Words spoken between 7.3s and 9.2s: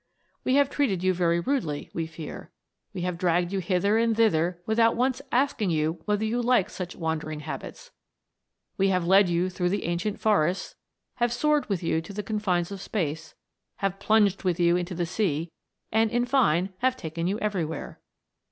habits. We have